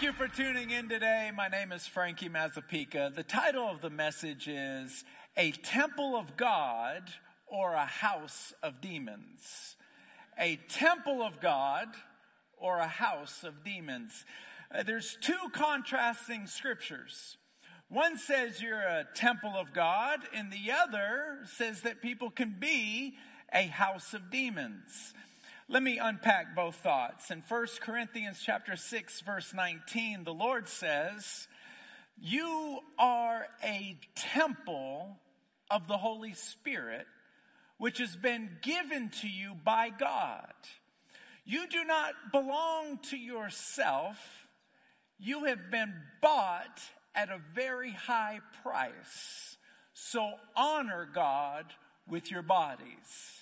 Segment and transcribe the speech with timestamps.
[0.00, 1.30] Thank you for tuning in today.
[1.36, 3.14] My name is Frankie Mazzapica.
[3.14, 5.04] The title of the message is
[5.36, 7.02] A Temple of God
[7.46, 9.76] or a House of Demons.
[10.38, 11.88] A Temple of God
[12.56, 14.24] or a House of Demons.
[14.74, 17.36] Uh, there's two contrasting scriptures.
[17.90, 23.16] One says you're a temple of God and the other says that people can be
[23.52, 25.12] a house of demons.
[25.72, 27.30] Let me unpack both thoughts.
[27.30, 31.46] In 1 Corinthians chapter 6 verse 19, the Lord says,
[32.20, 35.16] you are a temple
[35.70, 37.06] of the Holy Spirit,
[37.78, 40.52] which has been given to you by God.
[41.44, 44.18] You do not belong to yourself.
[45.20, 46.80] You have been bought
[47.14, 49.56] at a very high price.
[49.94, 51.66] So honor God
[52.08, 53.39] with your bodies.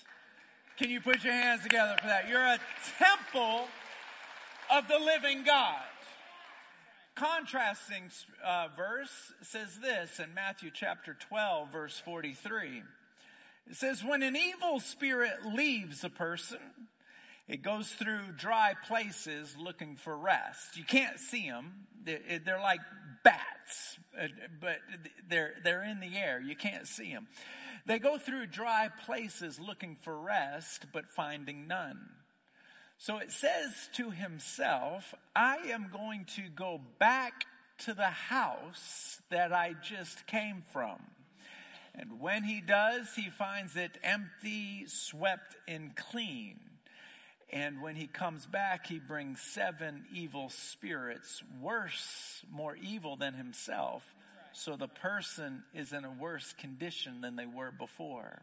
[0.79, 2.29] Can you put your hands together for that?
[2.29, 2.57] You're a
[2.97, 3.67] temple
[4.71, 5.81] of the living God.
[7.15, 8.03] Contrasting
[8.45, 12.83] uh, verse says this in Matthew chapter 12, verse 43.
[13.69, 16.59] It says, When an evil spirit leaves a person,
[17.49, 20.77] it goes through dry places looking for rest.
[20.77, 21.73] You can't see them.
[22.05, 22.79] They're like
[23.23, 23.97] bats,
[24.61, 24.77] but
[25.29, 26.41] they're, they're in the air.
[26.41, 27.27] You can't see them.
[27.85, 31.99] They go through dry places looking for rest, but finding none.
[32.97, 37.45] So it says to himself, I am going to go back
[37.85, 40.97] to the house that I just came from.
[41.95, 46.59] And when he does, he finds it empty, swept, and clean.
[47.51, 54.03] And when he comes back, he brings seven evil spirits, worse, more evil than himself,
[54.53, 58.41] so the person is in a worse condition than they were before.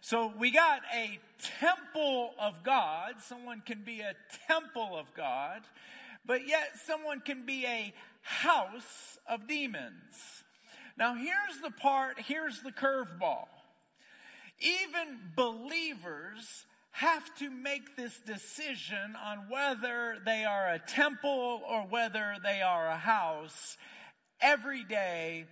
[0.00, 1.18] So we got a
[1.58, 3.14] temple of God.
[3.20, 4.14] Someone can be a
[4.46, 5.62] temple of God,
[6.26, 7.92] but yet someone can be a
[8.22, 10.44] house of demons.
[10.96, 13.46] Now here's the part, here's the curveball.
[14.60, 22.34] Even believers have to make this decision on whether they are a temple or whether
[22.42, 23.76] they are a house
[24.40, 25.44] every day,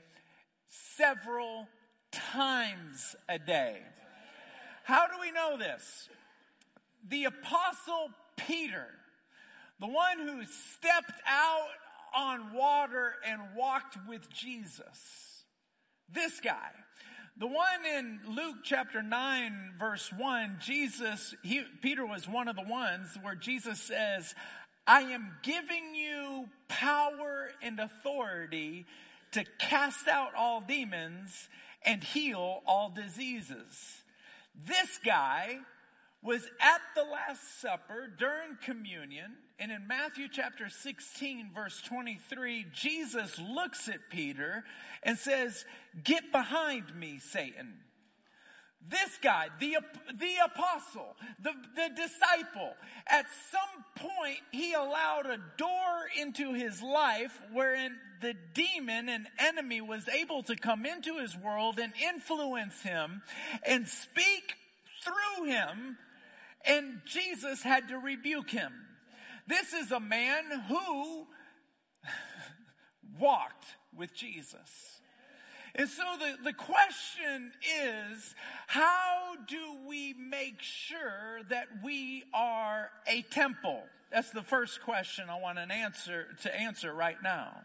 [0.69, 1.69] several
[2.11, 3.79] times a day.
[4.85, 6.09] How do we know this?
[7.09, 8.87] The apostle Peter,
[9.81, 11.69] the one who stepped out
[12.15, 15.45] on water and walked with Jesus,
[16.13, 16.71] this guy,
[17.39, 22.63] the one in Luke chapter 9 verse 1, Jesus, he, Peter was one of the
[22.63, 24.35] ones where Jesus says,
[24.87, 28.87] I am giving you power and authority
[29.33, 31.49] to cast out all demons
[31.85, 34.03] and heal all diseases.
[34.67, 35.59] This guy
[36.23, 43.39] was at the Last Supper during communion, and in Matthew chapter 16 verse 23, Jesus
[43.39, 44.65] looks at Peter
[45.03, 45.65] and says,
[46.03, 47.75] get behind me, Satan.
[48.89, 49.79] This guy, the,
[50.17, 52.73] the apostle, the, the disciple,
[53.09, 59.81] at some point he allowed a door into his life wherein the demon and enemy
[59.81, 63.23] was able to come into his world and influence him
[63.67, 64.55] and speak
[65.03, 65.99] through him
[66.67, 68.73] and Jesus had to rebuke him.
[69.47, 71.27] This is a man who
[73.21, 73.67] walked
[73.97, 75.01] with Jesus.
[75.75, 78.35] And so the, the question is,
[78.67, 83.83] how do we make sure that we are a temple?
[84.11, 87.61] That's the first question I want an answer to answer right now.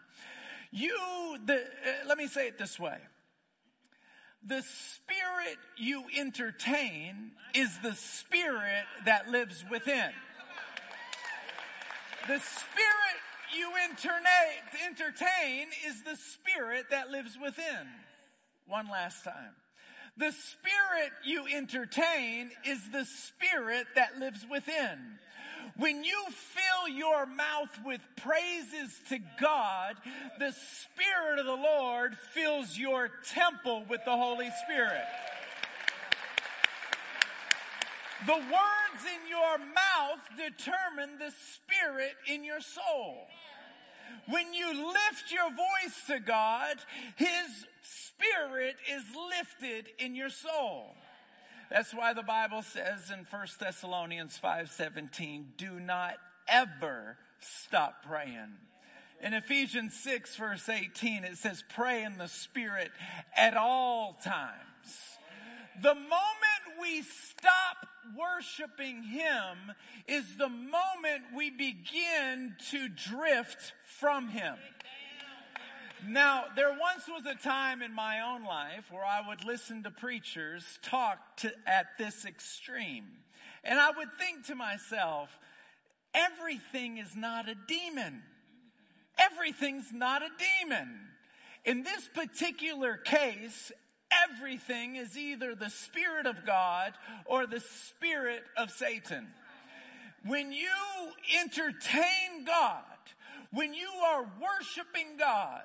[0.71, 2.97] You, the, uh, let me say it this way.
[4.47, 10.11] The spirit you entertain is the spirit that lives within.
[12.27, 13.19] The spirit
[13.55, 17.87] you entertain is the spirit that lives within.
[18.67, 19.55] One last time.
[20.17, 25.19] The spirit you entertain is the spirit that lives within.
[25.77, 29.95] When you fill your mouth with praises to God,
[30.39, 35.03] the Spirit of the Lord fills your temple with the Holy Spirit.
[38.27, 43.25] The words in your mouth determine the spirit in your soul.
[44.27, 46.77] When you lift your voice to God,
[47.15, 49.03] His spirit is
[49.37, 50.95] lifted in your soul.
[51.71, 56.15] That's why the Bible says in 1 Thessalonians 5:17, do not
[56.45, 58.57] ever stop praying.
[59.21, 62.91] In Ephesians 6 verse 18, it says, pray in the spirit
[63.37, 65.17] at all times.
[65.81, 67.87] The moment we stop
[68.17, 69.73] worshiping Him
[70.07, 74.55] is the moment we begin to drift from him.
[76.07, 79.91] Now, there once was a time in my own life where I would listen to
[79.91, 83.05] preachers talk to, at this extreme.
[83.63, 85.37] And I would think to myself,
[86.15, 88.23] everything is not a demon.
[89.19, 90.89] Everything's not a demon.
[91.65, 93.71] In this particular case,
[94.11, 96.93] everything is either the Spirit of God
[97.25, 99.27] or the Spirit of Satan.
[100.25, 100.67] When you
[101.39, 102.83] entertain God,
[103.53, 105.63] when you are worshiping God,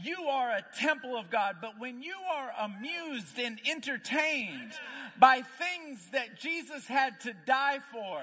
[0.00, 1.56] you are a temple of God.
[1.60, 4.72] But when you are amused and entertained
[5.18, 8.22] by things that Jesus had to die for,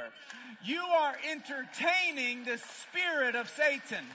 [0.64, 4.06] you are entertaining the spirit of Satan.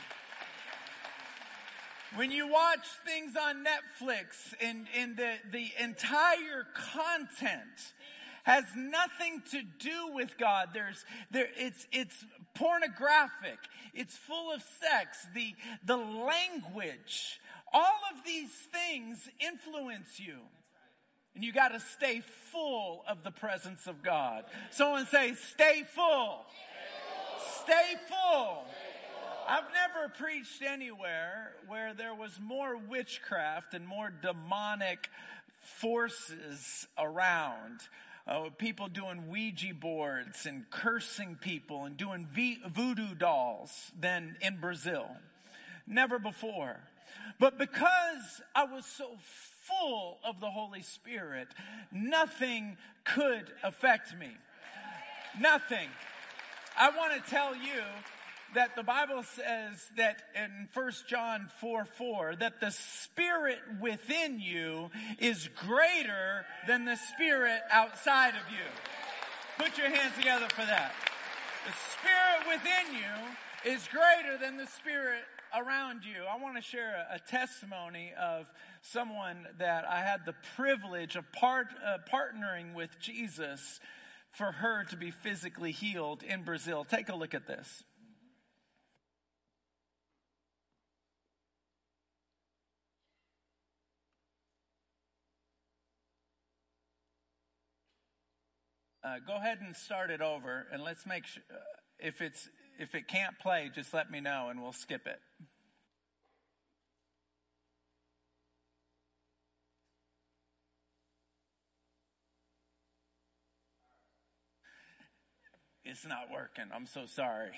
[2.15, 7.93] When you watch things on Netflix and, and the, the entire content
[8.47, 10.69] has nothing to do with God.
[10.73, 12.15] There's, there, it's, it's
[12.55, 13.59] pornographic.
[13.93, 15.27] It's full of sex.
[15.35, 15.53] The,
[15.85, 17.41] the language,
[17.73, 20.37] all of these things influence you.
[21.35, 22.23] And you got to stay
[22.53, 24.45] full of the presence of God.
[24.71, 26.47] Someone say, stay full.
[27.65, 28.63] Stay full.
[29.49, 35.09] I've never preached anywhere where there was more witchcraft and more demonic
[35.81, 37.81] forces around
[38.27, 44.57] uh, people doing Ouija boards and cursing people and doing v- voodoo dolls than in
[44.59, 45.07] Brazil.
[45.87, 46.77] Never before.
[47.39, 49.11] But because I was so
[49.63, 51.49] full of the Holy Spirit,
[51.93, 54.31] nothing could affect me.
[55.39, 55.89] Nothing.
[56.79, 57.83] I want to tell you
[58.55, 64.91] that the Bible says that in 1 John 4 4, that the spirit within you
[65.19, 68.65] is greater than the spirit outside of you.
[69.59, 70.93] Put your hands together for that.
[71.67, 75.23] The spirit within you is greater than the spirit
[75.55, 76.25] around you.
[76.31, 78.51] I want to share a, testimony of
[78.83, 83.81] someone that I had the privilege of part, uh, partnering with Jesus
[84.33, 86.85] for her to be physically healed in Brazil.
[86.85, 87.85] Take a look at this.
[99.07, 101.43] Uh, go ahead and start it over, and let's make sure.
[101.49, 101.59] Uh,
[102.01, 102.49] if it's
[102.81, 105.21] if it can't play, just let me know, and we'll skip it.
[115.85, 116.65] It's not working.
[116.75, 117.53] I'm so sorry.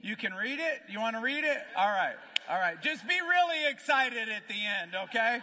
[0.00, 0.82] You can read it?
[0.88, 1.58] You want to read it?
[1.76, 2.14] All right.
[2.48, 2.80] All right.
[2.80, 5.40] Just be really excited at the end, okay?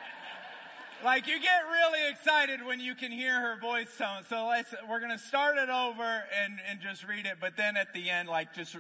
[1.04, 4.24] Like you get really excited when you can hear her voice tone.
[4.30, 7.38] So let's, we're going to start it over and, and just read it.
[7.42, 8.78] But then at the end, like just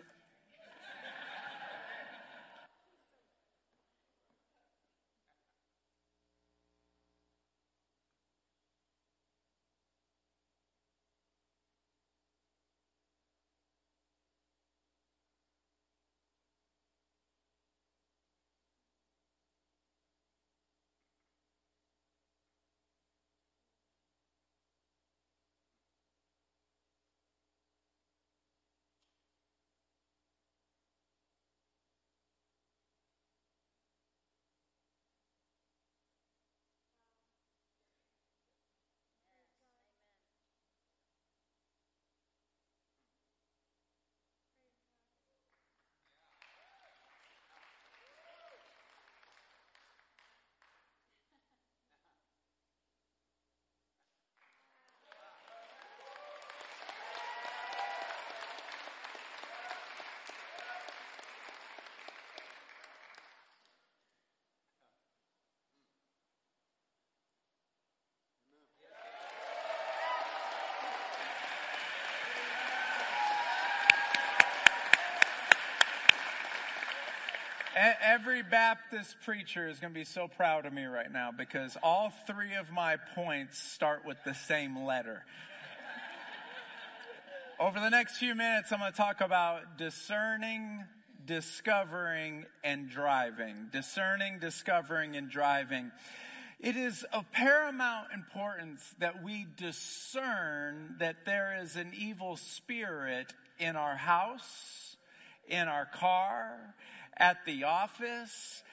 [77.73, 82.11] Every Baptist preacher is going to be so proud of me right now because all
[82.27, 85.23] three of my points start with the same letter.
[87.61, 90.83] Over the next few minutes, I'm going to talk about discerning,
[91.25, 93.67] discovering, and driving.
[93.71, 95.91] Discerning, discovering, and driving.
[96.59, 103.77] It is of paramount importance that we discern that there is an evil spirit in
[103.77, 104.97] our house,
[105.47, 106.75] in our car,
[107.17, 108.63] at the office,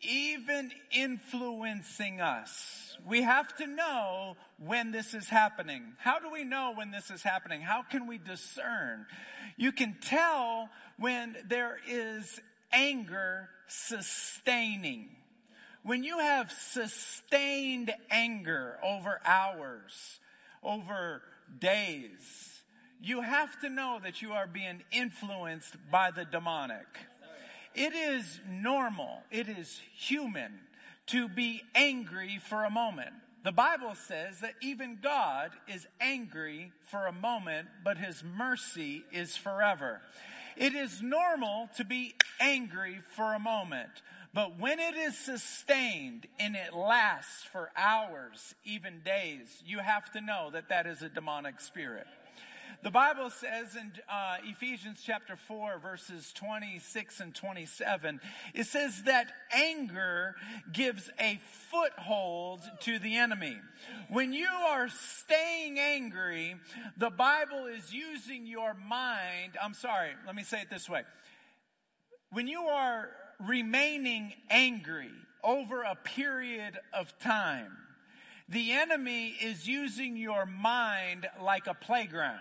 [0.00, 2.96] even influencing us.
[3.06, 5.94] We have to know when this is happening.
[5.98, 7.60] How do we know when this is happening?
[7.60, 9.06] How can we discern?
[9.56, 12.40] You can tell when there is
[12.72, 15.08] anger sustaining.
[15.82, 20.20] When you have sustained anger over hours,
[20.62, 21.22] over
[21.58, 22.62] days,
[23.02, 26.86] you have to know that you are being influenced by the demonic.
[27.74, 30.60] It is normal, it is human
[31.06, 33.10] to be angry for a moment.
[33.42, 39.36] The Bible says that even God is angry for a moment, but his mercy is
[39.36, 40.00] forever.
[40.56, 43.90] It is normal to be angry for a moment,
[44.32, 50.20] but when it is sustained and it lasts for hours, even days, you have to
[50.20, 52.06] know that that is a demonic spirit.
[52.84, 58.20] The Bible says in uh, Ephesians chapter 4, verses 26 and 27,
[58.52, 60.34] it says that anger
[60.70, 63.56] gives a foothold to the enemy.
[64.10, 66.56] When you are staying angry,
[66.98, 69.56] the Bible is using your mind.
[69.62, 71.04] I'm sorry, let me say it this way.
[72.32, 73.08] When you are
[73.40, 75.10] remaining angry
[75.42, 77.78] over a period of time,
[78.46, 82.38] the enemy is using your mind like a playground.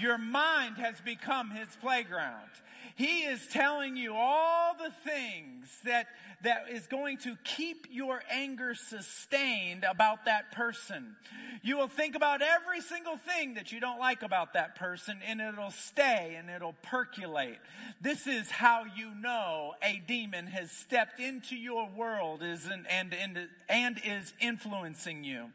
[0.00, 2.50] Your mind has become his playground.
[2.96, 6.06] He is telling you all the things that,
[6.42, 11.16] that is going to keep your anger sustained about that person.
[11.62, 15.40] You will think about every single thing that you don't like about that person and
[15.40, 17.58] it'll stay and it'll percolate.
[18.00, 23.12] This is how you know a demon has stepped into your world is and, and,
[23.12, 25.46] and, and is influencing you.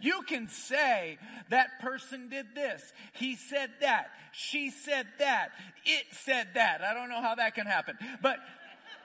[0.00, 1.16] You can say
[1.48, 2.92] that person did this.
[3.12, 4.10] He said that.
[4.32, 5.50] She said that.
[5.84, 6.81] It said that.
[6.84, 8.38] I don't know how that can happen, but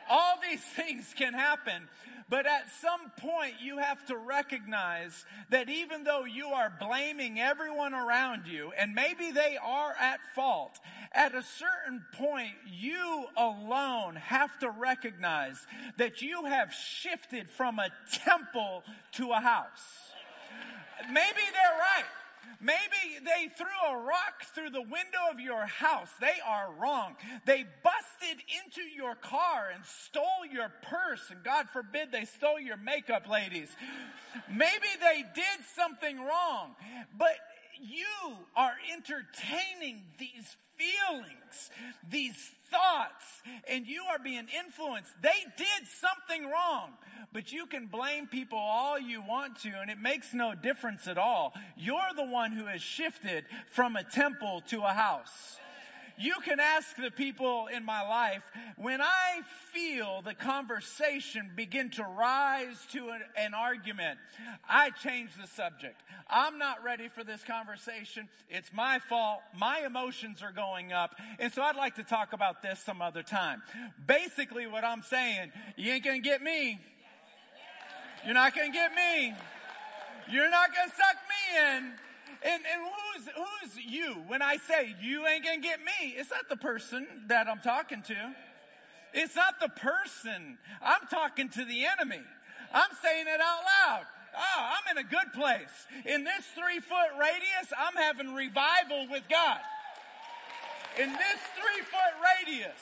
[0.10, 1.88] all these things can happen.
[2.29, 7.93] But at some point, you have to recognize that even though you are blaming everyone
[7.93, 10.77] around you, and maybe they are at fault,
[11.13, 15.65] at a certain point, you alone have to recognize
[15.96, 17.89] that you have shifted from a
[18.25, 20.12] temple to a house.
[21.05, 22.05] Maybe they're right.
[22.62, 26.10] Maybe they threw a rock through the window of your house.
[26.20, 27.16] They are wrong.
[27.46, 31.30] They busted into your car and stole your purse.
[31.30, 33.70] And God forbid they stole your makeup, ladies.
[34.50, 36.75] Maybe they did something wrong,
[37.18, 37.36] but
[37.81, 41.72] you are entertaining these feelings,
[42.10, 43.25] these thoughts,
[43.69, 45.12] and you are being influenced.
[45.22, 46.91] They did something wrong,
[47.34, 51.17] but you can blame people all you want to, and it makes no difference at
[51.17, 51.53] all.
[51.75, 55.57] You're the one who has shifted from a temple to a house.
[56.17, 58.41] You can ask the people in my life,
[58.75, 64.17] when I feel the conversation begin to rise to an, an, argument,
[64.67, 66.01] I change the subject.
[66.27, 68.29] I'm not ready for this conversation.
[68.50, 69.41] It's my fault.
[69.55, 71.15] My emotions are going up.
[71.38, 73.62] And so I'd like to talk about this some other time.
[74.05, 76.79] Basically what I'm saying, you ain't gonna get me.
[78.25, 79.36] You're not gonna get me.
[80.29, 81.93] You're not gonna suck me in.
[82.44, 84.15] And, and who's, who's you?
[84.27, 88.01] When I say you ain't gonna get me, it's not the person that I'm talking
[88.03, 88.36] to.
[89.13, 90.58] It's not the person.
[90.82, 92.22] I'm talking to the enemy.
[92.74, 94.06] I'm saying it out loud.
[94.36, 95.88] Oh, I'm in a good place.
[96.06, 99.60] In this three foot radius, I'm having revival with God.
[101.00, 102.15] In this three foot
[102.46, 102.82] radius,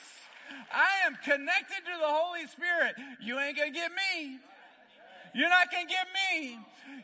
[0.73, 2.95] I am connected to the Holy Spirit.
[3.21, 4.39] You ain't gonna get me.
[5.35, 6.57] You're not going to get me.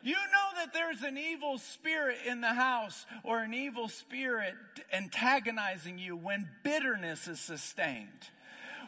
[0.04, 4.56] You know that there's an evil spirit in the house or an evil spirit
[4.94, 8.30] antagonizing you when bitterness is sustained.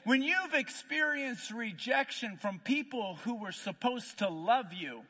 [0.06, 5.02] When you've experienced rejection from people who were supposed to love you,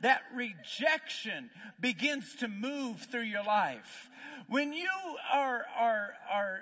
[0.00, 4.10] that rejection begins to move through your life.
[4.48, 4.88] When you
[5.32, 6.60] are, are, are,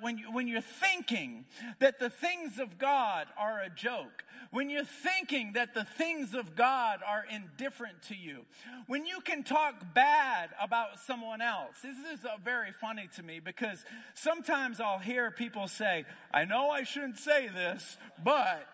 [0.00, 1.44] when, you, when you're thinking
[1.80, 6.54] that the things of God are a joke, when you're thinking that the things of
[6.54, 8.42] God are indifferent to you,
[8.86, 13.40] when you can talk bad about someone else, this is uh, very funny to me
[13.40, 18.66] because sometimes I'll hear people say, I know I shouldn't say this, but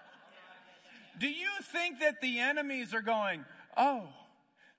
[1.19, 3.45] do you think that the enemies are going,
[3.77, 4.09] oh,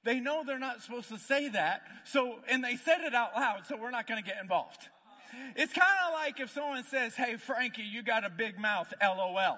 [0.03, 1.83] they know they're not supposed to say that.
[2.05, 4.89] So, and they said it out loud, so we're not going to get involved.
[5.55, 9.57] It's kind of like if someone says, Hey, Frankie, you got a big mouth, LOL.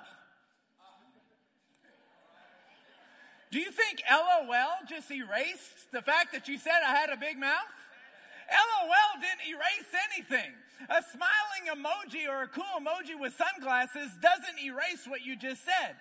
[3.51, 7.37] Do you think LOL just erased the fact that you said I had a big
[7.39, 7.55] mouth?
[8.51, 10.51] LOL didn't erase anything.
[10.89, 15.95] A smiling emoji or a cool emoji with sunglasses doesn't erase what you just said.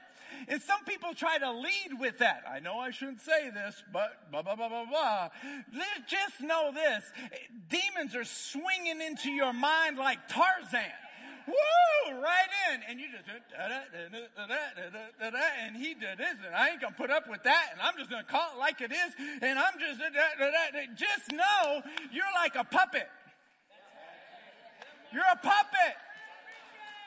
[0.48, 2.42] And some people try to lead with that.
[2.50, 5.28] I know I shouldn't say this, but blah, blah, blah, blah, blah.
[6.08, 7.04] Just know this.
[7.68, 10.90] Demons are swinging into your mind like Tarzan.
[11.46, 12.80] Woo, right in.
[12.88, 13.24] And you just,
[15.64, 18.10] and he did this, and I ain't gonna put up with that, and I'm just
[18.10, 20.00] gonna call it like it is, and I'm just,
[20.96, 21.82] just know
[22.12, 23.08] you're like a puppet.
[25.12, 25.96] You're a puppet.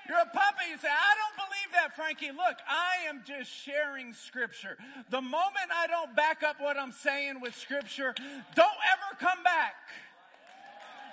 [0.07, 0.71] You're a puppet.
[0.71, 2.31] You say, I don't believe that, Frankie.
[2.31, 4.77] Look, I am just sharing scripture.
[5.09, 8.15] The moment I don't back up what I'm saying with scripture,
[8.55, 9.75] don't ever come back.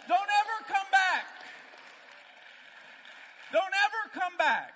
[0.07, 1.44] Don't ever come back.
[3.55, 4.73] Don't ever come back.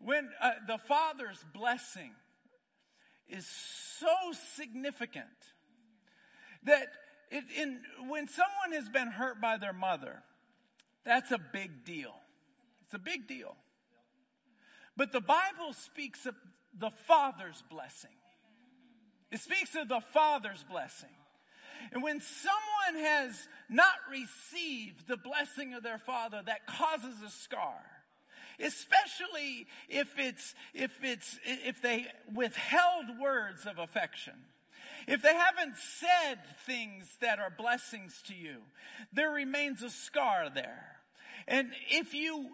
[0.00, 2.10] When uh, the Father's blessing
[3.28, 4.08] is so
[4.56, 5.26] significant
[6.64, 6.88] that
[7.30, 7.78] it, in,
[8.08, 10.20] when someone has been hurt by their mother,
[11.04, 12.14] that's a big deal.
[12.86, 13.54] It's a big deal.
[14.96, 16.34] But the Bible speaks of
[16.76, 18.10] the Father's blessing.
[19.30, 21.19] It speaks of the Father's blessing.
[21.92, 27.78] And when someone has not received the blessing of their Father, that causes a scar.
[28.58, 34.34] Especially if it's, if it's, if they withheld words of affection.
[35.06, 38.58] If they haven't said things that are blessings to you,
[39.12, 40.96] there remains a scar there.
[41.48, 42.50] And if you,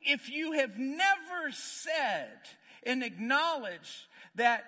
[0.00, 2.38] if you have never said
[2.84, 4.64] and acknowledged that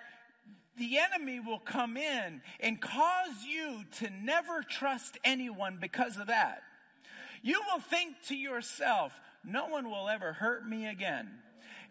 [0.77, 6.63] the enemy will come in and cause you to never trust anyone because of that.
[7.41, 11.29] You will think to yourself, no one will ever hurt me again.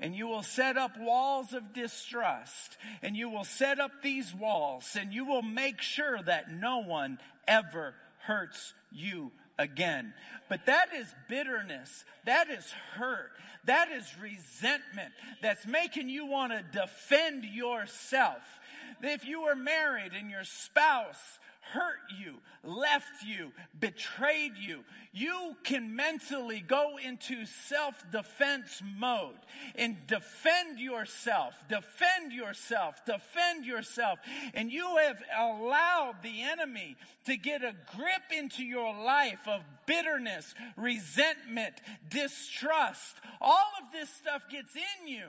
[0.01, 4.97] And you will set up walls of distrust and you will set up these walls
[4.99, 10.13] and you will make sure that no one ever hurts you again.
[10.49, 12.05] But that is bitterness.
[12.25, 13.31] That is hurt.
[13.65, 18.43] That is resentment that's making you want to defend yourself.
[19.03, 21.39] If you were married and your spouse
[21.73, 22.35] hurt you,
[22.65, 29.39] left you, betrayed you, you can mentally go into self-defense mode
[29.77, 34.19] and defend yourself, defend yourself, defend yourself.
[34.55, 40.55] And you have allowed the enemy to get a grip into your life of bitterness,
[40.77, 41.75] resentment,
[42.09, 43.17] distrust.
[43.41, 45.27] All of this stuff gets in you.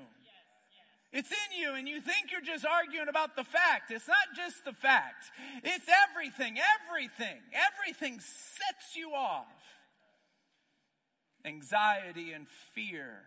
[1.13, 3.91] It's in you and you think you're just arguing about the fact.
[3.91, 5.31] It's not just the fact.
[5.63, 6.57] It's everything,
[6.89, 9.45] everything, everything sets you off.
[11.45, 13.19] Anxiety and fear.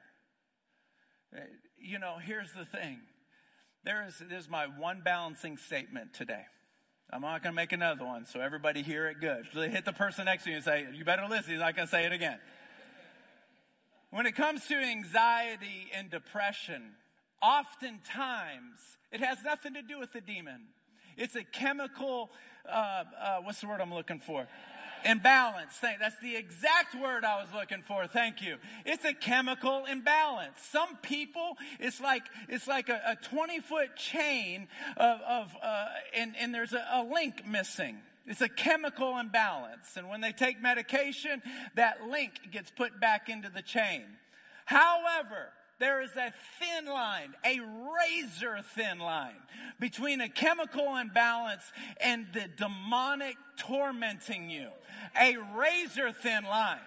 [1.33, 1.43] Uh,
[1.79, 2.99] you know, here's the thing.
[3.85, 6.43] There is, my one balancing statement today.
[7.13, 9.47] I'm not going to make another one, so everybody hear it good.
[9.71, 11.53] Hit the person next to you and say, you better listen.
[11.53, 12.39] He's not going to say it again.
[14.11, 16.83] When it comes to anxiety and depression,
[17.43, 18.81] oftentimes
[19.13, 20.63] it has nothing to do with the demon.
[21.17, 22.31] It's a chemical,
[22.69, 24.47] uh, uh, what's the word I'm looking for?
[25.05, 25.73] Imbalance.
[25.75, 28.07] Thank, that's the exact word I was looking for.
[28.07, 28.57] Thank you.
[28.85, 30.59] It's a chemical imbalance.
[30.71, 36.35] Some people, it's like, it's like a, a 20 foot chain of, of uh, and,
[36.39, 37.99] and there's a, a link missing.
[38.27, 39.97] It's a chemical imbalance.
[39.97, 41.41] And when they take medication,
[41.77, 44.03] that link gets put back into the chain.
[44.65, 49.37] However, there is a thin line, a razor thin line
[49.79, 51.63] between a chemical imbalance
[52.01, 54.69] and the demonic tormenting you.
[55.21, 56.79] A razor thin line.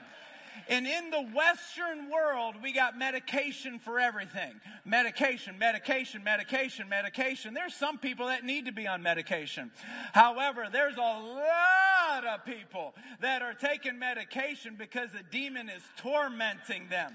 [0.68, 4.60] And in the Western world, we got medication for everything.
[4.86, 7.54] Medication, medication, medication, medication.
[7.54, 9.72] There's some people that need to be on medication.
[10.14, 16.90] However, there's a lot of people that are taking medication because the demon is tormenting
[16.90, 17.14] them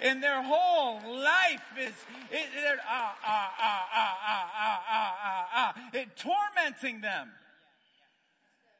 [0.00, 1.92] and their whole life is
[2.30, 7.30] it, ah, ah, ah, ah, ah, ah, ah, ah, ah, it tormenting them.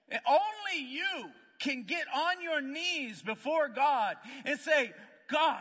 [0.09, 4.93] And only you can get on your knees before God and say,
[5.31, 5.61] God,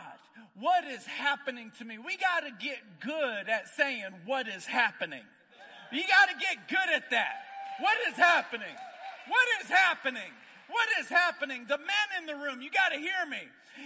[0.58, 1.98] what is happening to me?
[1.98, 5.22] We got to get good at saying what is happening.
[5.92, 7.36] You got to get good at that.
[7.80, 8.74] What is happening?
[9.28, 10.32] What is happening?
[10.68, 11.64] What is happening?
[11.68, 13.42] The men in the room, you got to hear me.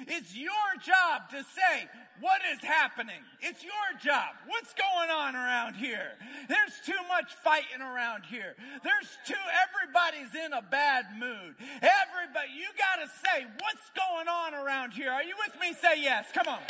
[0.06, 1.88] It's your job to say
[2.20, 3.20] what is happening.
[3.40, 4.36] It's your job.
[4.46, 6.14] What's going on around here?
[6.48, 8.54] There's too much fighting around here.
[8.84, 11.56] There's too, everybody's in a bad mood.
[11.82, 15.10] Everybody, you got to say what's going on around here.
[15.10, 15.74] Are you with me?
[15.74, 16.26] Say yes.
[16.32, 16.60] Come on.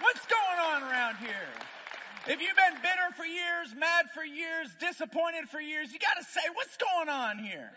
[0.00, 1.50] What's going on around here?
[2.26, 6.24] If you've been bitter for years, mad for years, disappointed for years, you got to
[6.24, 7.70] say, what's going on here?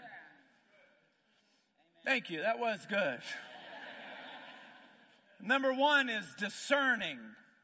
[2.06, 2.42] Thank you.
[2.42, 3.20] That was good.
[5.42, 7.20] Number one is discerning,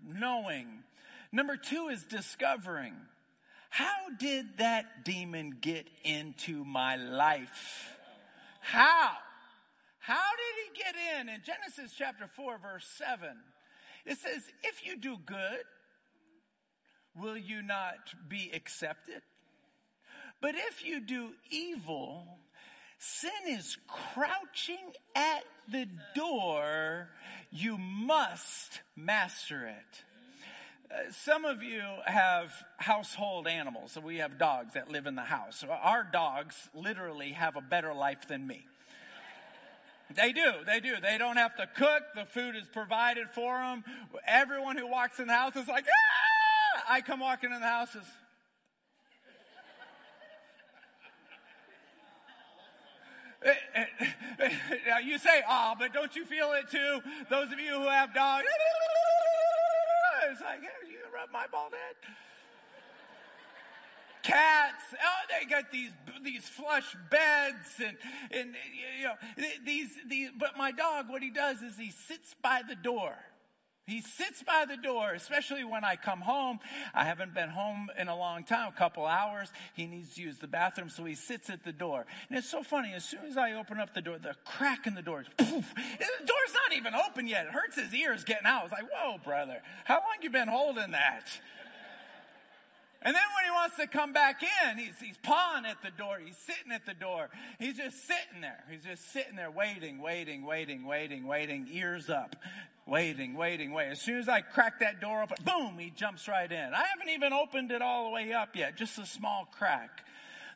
[0.06, 0.84] knowing.
[1.32, 2.96] Number two is discovering.
[3.70, 7.98] How did that demon get into my life?
[8.62, 9.12] How?
[10.00, 11.30] How did he get in?
[11.30, 13.28] In Genesis chapter 4, verse 7,
[14.06, 15.64] it says, If you do good,
[17.16, 17.98] will you not
[18.28, 19.22] be accepted?
[20.42, 22.40] But if you do evil,
[23.00, 27.10] sin is crouching at the door.
[27.52, 30.04] You must master it.
[30.92, 33.94] Uh, some of you have household animals.
[33.94, 35.64] So we have dogs that live in the house.
[35.70, 38.66] Our dogs literally have a better life than me.
[40.16, 40.52] They do.
[40.66, 40.96] They do.
[41.02, 42.04] They don't have to cook.
[42.16, 43.84] The food is provided for them.
[44.26, 46.84] Everyone who walks in the house is like, ah!
[46.90, 48.04] I come walking in the house is,
[55.06, 57.02] you say, ah, but don't you feel it too?
[57.30, 58.46] Those of you who have dogs,
[60.32, 61.96] it's like, hey, you rub my bald head.
[64.22, 65.92] Cats, oh, they got these
[66.24, 67.96] these flush beds and
[68.32, 68.54] and
[68.98, 69.16] you know
[69.66, 70.30] these these.
[70.38, 73.16] But my dog, what he does is he sits by the door
[73.90, 76.60] he sits by the door, especially when I come home.
[76.94, 79.52] I haven't been home in a long time, a couple hours.
[79.74, 82.06] He needs to use the bathroom, so he sits at the door.
[82.30, 82.94] And it's so funny.
[82.94, 86.26] As soon as I open up the door, the crack in the door, poof, the
[86.26, 87.46] door's not even open yet.
[87.46, 88.64] It hurts his ears getting out.
[88.66, 91.26] It's like, whoa, brother, how long you been holding that?
[93.02, 96.18] And then when he wants to come back in, he's, he's pawing at the door.
[96.24, 97.30] He's sitting at the door.
[97.58, 98.62] He's just sitting there.
[98.70, 102.36] He's just sitting there waiting, waiting, waiting, waiting, waiting, ears up,
[102.86, 103.94] waiting, waiting, waiting.
[103.94, 106.74] As soon as I crack that door open, boom, he jumps right in.
[106.74, 110.04] I haven't even opened it all the way up yet, just a small crack.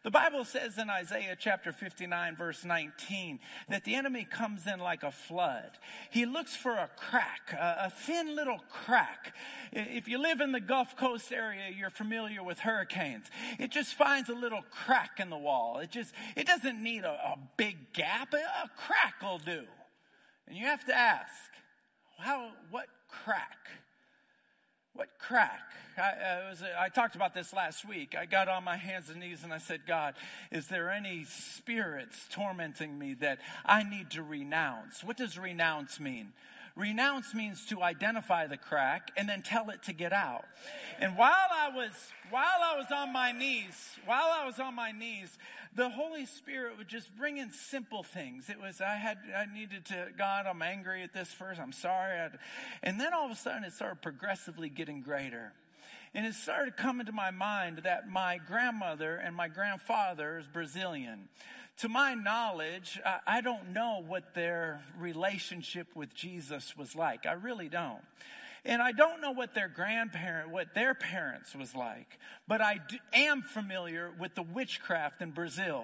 [0.03, 3.39] The Bible says in Isaiah chapter 59 verse 19
[3.69, 5.71] that the enemy comes in like a flood.
[6.11, 9.33] He looks for a crack, a, thin little crack.
[9.71, 13.27] If you live in the Gulf Coast area, you're familiar with hurricanes.
[13.57, 15.79] It just finds a little crack in the wall.
[15.79, 18.33] It just, it doesn't need a, a big gap.
[18.33, 19.63] A crack will do.
[20.47, 21.31] And you have to ask,
[22.17, 23.69] how, what crack?
[24.93, 25.61] What crack?
[25.97, 28.15] I, was, I, talked about this last week.
[28.19, 30.15] I got on my hands and knees and I said, God,
[30.51, 35.03] is there any spirits tormenting me that I need to renounce?
[35.03, 36.33] What does renounce mean?
[36.75, 40.45] Renounce means to identify the crack and then tell it to get out.
[40.99, 41.91] And while I was,
[42.31, 45.37] while I was on my knees, while I was on my knees,
[45.75, 48.49] the Holy Spirit would just bring in simple things.
[48.49, 51.59] It was, I had, I needed to, God, I'm angry at this first.
[51.59, 52.29] I'm sorry.
[52.81, 55.53] And then all of a sudden it started progressively getting greater.
[56.15, 61.27] And it started coming to my mind that my grandmother and my grandfather is Brazilian
[61.77, 67.25] to my knowledge, I don't know what their relationship with Jesus was like.
[67.25, 68.01] I really don't.
[68.65, 72.97] And I don't know what their grandparent, what their parents was like, but I do,
[73.11, 75.83] am familiar with the witchcraft in Brazil.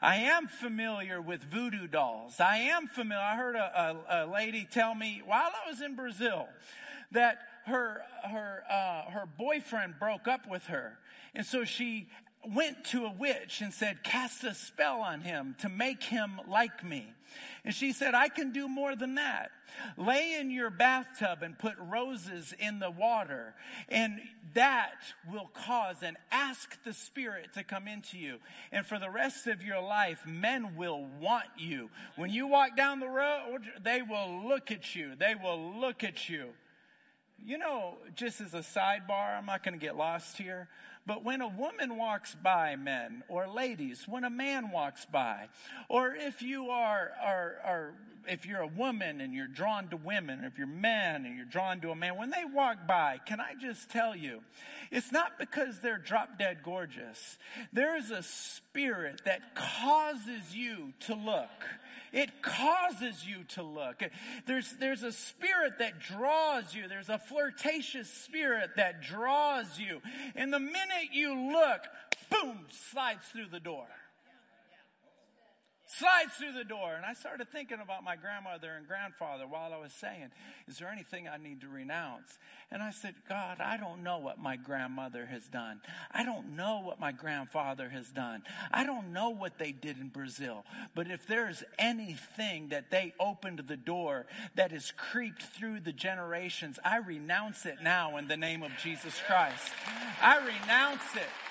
[0.00, 2.38] I am familiar with voodoo dolls.
[2.38, 3.24] I am familiar.
[3.24, 6.46] I heard a, a, a lady tell me while I was in Brazil
[7.10, 10.98] that her her uh, her boyfriend broke up with her,
[11.34, 12.08] and so she
[12.46, 16.84] went to a witch and said, cast a spell on him to make him like
[16.84, 17.06] me.
[17.64, 19.50] And she said, I can do more than that.
[19.96, 23.54] Lay in your bathtub and put roses in the water,
[23.88, 24.20] and
[24.54, 24.96] that
[25.30, 28.38] will cause and ask the Spirit to come into you.
[28.72, 31.90] And for the rest of your life, men will want you.
[32.16, 35.12] When you walk down the road, they will look at you.
[35.16, 36.48] They will look at you.
[37.42, 40.68] You know, just as a sidebar, I'm not going to get lost here.
[41.06, 45.48] But when a woman walks by, men or ladies, when a man walks by,
[45.88, 47.94] or if you are, are, are
[48.28, 51.80] if you're a woman and you're drawn to women, if you're men and you're drawn
[51.80, 54.40] to a man, when they walk by, can I just tell you,
[54.90, 57.38] it's not because they're drop dead gorgeous.
[57.72, 61.48] There is a spirit that causes you to look.
[62.12, 64.02] It causes you to look.
[64.46, 66.88] There's, there's a spirit that draws you.
[66.88, 70.00] There's a flirtatious spirit that draws you.
[70.34, 71.80] And the minute you look,
[72.30, 73.86] boom, slides through the door
[75.98, 76.94] slides through the door.
[76.94, 80.30] And I started thinking about my grandmother and grandfather while I was saying,
[80.68, 82.38] Is there anything I need to renounce?
[82.70, 85.80] And I said, God, I don't know what my grandmother has done.
[86.12, 88.42] I don't know what my grandfather has done.
[88.70, 90.64] I don't know what they did in Brazil.
[90.94, 96.78] But if there's anything that they opened the door that has creeped through the generations,
[96.84, 99.72] I renounce it now in the name of Jesus Christ.
[100.22, 101.49] I renounce it.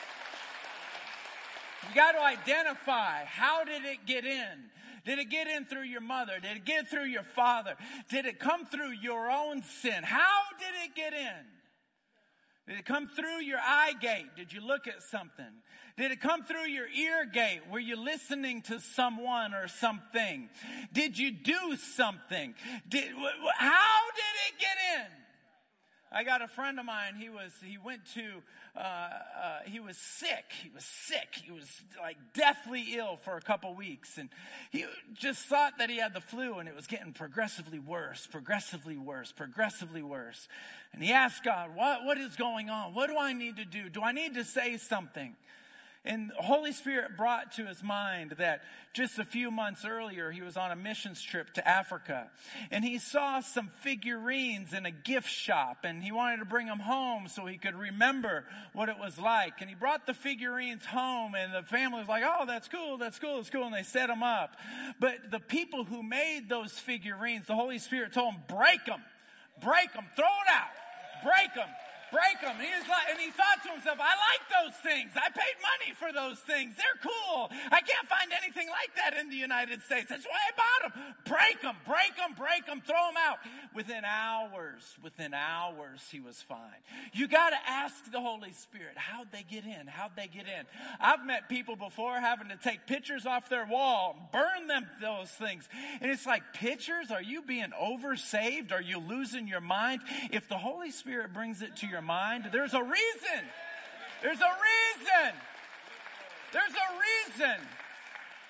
[1.87, 4.69] You got to identify how did it get in?
[5.05, 6.33] Did it get in through your mother?
[6.41, 7.75] Did it get through your father?
[8.09, 10.03] Did it come through your own sin?
[10.03, 11.45] How did it get in?
[12.67, 14.27] Did it come through your eye gate?
[14.35, 15.51] Did you look at something?
[15.97, 17.61] Did it come through your ear gate?
[17.71, 20.49] Were you listening to someone or something?
[20.93, 22.53] Did you do something?
[22.87, 23.05] Did,
[23.57, 25.07] how did it get in?
[26.11, 27.15] I got a friend of mine.
[27.19, 28.41] He was, he went to,
[28.75, 30.45] uh, uh, he was sick.
[30.63, 31.35] He was sick.
[31.43, 31.69] He was
[31.99, 34.17] like deathly ill for a couple weeks.
[34.17, 34.29] And
[34.71, 38.97] he just thought that he had the flu and it was getting progressively worse, progressively
[38.97, 40.47] worse, progressively worse.
[40.93, 42.95] And he asked God, what, what is going on?
[42.95, 43.89] What do I need to do?
[43.89, 45.35] Do I need to say something?
[46.05, 48.61] And the Holy Spirit brought to his mind that
[48.93, 52.29] just a few months earlier, he was on a missions trip to Africa
[52.71, 56.79] and he saw some figurines in a gift shop and he wanted to bring them
[56.79, 59.55] home so he could remember what it was like.
[59.59, 62.97] And he brought the figurines home and the family was like, Oh, that's cool.
[62.97, 63.35] That's cool.
[63.35, 63.65] That's cool.
[63.65, 64.55] And they set them up.
[65.01, 69.03] But the people who made those figurines, the Holy Spirit told them, break them,
[69.61, 71.67] break them, throw it out, break them
[72.11, 72.57] break them.
[72.57, 75.11] He was like, and he thought to himself, I like those things.
[75.15, 76.75] I paid money for those things.
[76.75, 77.49] They're cool.
[77.71, 80.09] I can't find anything like that in the United States.
[80.09, 81.15] That's why I bought them.
[81.25, 83.37] Break them, break them, break them, throw them out.
[83.75, 86.81] Within hours, within hours, he was fine.
[87.13, 89.87] You got to ask the Holy Spirit, how'd they get in?
[89.87, 90.65] How'd they get in?
[90.99, 95.67] I've met people before having to take pictures off their wall, burn them, those things.
[96.01, 97.11] And it's like, pictures?
[97.11, 98.71] Are you being oversaved?
[98.71, 100.01] Are you losing your mind?
[100.31, 102.47] If the Holy Spirit brings it to your your mind.
[102.53, 103.43] There's a reason.
[104.23, 105.35] There's a reason.
[106.53, 107.67] There's a reason.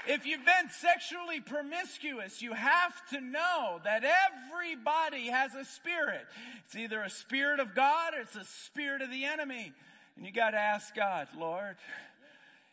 [0.08, 6.28] If you've been sexually promiscuous, you have to know that everybody has a spirit.
[6.66, 9.74] It's either a spirit of God or it's a spirit of the enemy.
[10.16, 11.76] And you got to ask God, Lord,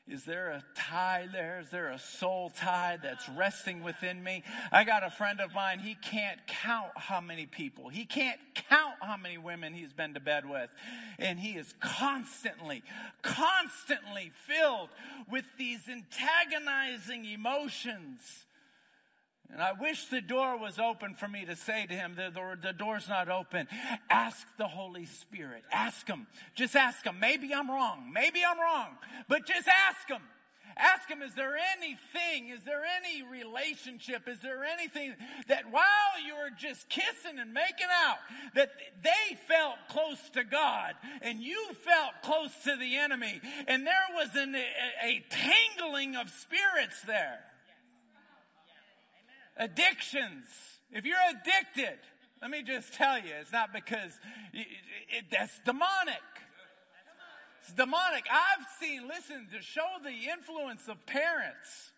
[0.09, 1.59] is there a tie there?
[1.61, 4.45] Is there a soul tie that's resting within me?
[4.71, 5.81] I got a friend of mine.
[5.81, 7.89] He can't count how many people.
[7.89, 10.71] He can't count how many women he's been to bed with.
[11.19, 12.85] And he is constantly,
[13.23, 14.91] constantly filled
[15.29, 18.46] with these antagonizing emotions
[19.53, 22.69] and I wish the door was open for me to say to him, the, the,
[22.69, 23.69] the, door's not open.
[24.11, 25.63] Ask the Holy Spirit.
[25.73, 26.27] Ask him.
[26.55, 27.19] Just ask him.
[27.21, 28.11] Maybe I'm wrong.
[28.13, 28.97] Maybe I'm wrong.
[29.29, 30.23] But just ask him.
[30.79, 35.15] Ask him, is there anything, is there any relationship, is there anything
[35.47, 35.85] that while
[36.27, 38.19] you were just kissing and making out,
[38.55, 43.95] that they felt close to God and you felt close to the enemy and there
[44.15, 44.67] was an, a,
[45.03, 47.39] a tangling of spirits there?
[49.57, 50.47] Addictions.
[50.91, 51.99] If you're addicted,
[52.43, 54.13] let me just tell you, it's not because
[54.53, 54.67] it,
[55.09, 56.23] it, that's demonic.
[57.63, 58.25] It's demonic.
[58.31, 61.93] I've seen, listen, to show the influence of parents.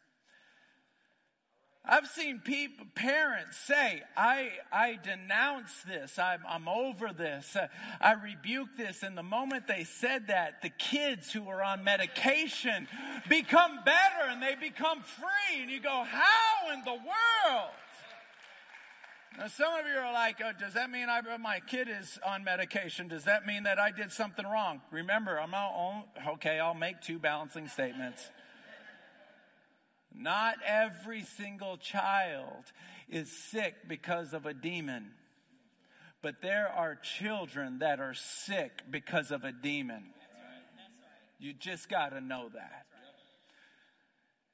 [1.90, 6.18] I've seen people, parents say, I, I denounce this.
[6.18, 7.56] I'm, I'm over this.
[7.56, 9.02] Uh, I rebuke this.
[9.02, 12.86] And the moment they said that, the kids who are on medication
[13.26, 15.62] become better and they become free.
[15.62, 17.70] And you go, how in the world?
[19.38, 22.44] Now, some of you are like, oh, does that mean I, my kid is on
[22.44, 23.08] medication?
[23.08, 24.82] Does that mean that I did something wrong?
[24.90, 28.30] Remember, I'm not, okay, I'll make two balancing statements.
[30.14, 32.64] Not every single child
[33.08, 35.12] is sick because of a demon.
[36.20, 40.04] But there are children that are sick because of a demon.
[41.38, 42.86] You just got to know that.